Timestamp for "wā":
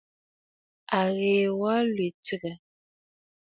1.59-1.73